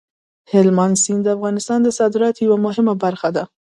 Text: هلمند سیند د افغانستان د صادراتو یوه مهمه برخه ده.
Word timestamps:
هلمند 0.51 0.95
سیند 1.03 1.21
د 1.25 1.27
افغانستان 1.37 1.79
د 1.83 1.87
صادراتو 1.97 2.39
یوه 2.47 2.57
مهمه 2.65 2.93
برخه 3.03 3.29
ده. 3.35 3.43